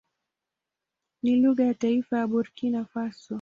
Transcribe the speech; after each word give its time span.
Ni 1.23 1.35
lugha 1.35 1.63
ya 1.63 1.73
taifa 1.73 2.17
ya 2.17 2.27
Burkina 2.27 2.85
Faso. 2.85 3.29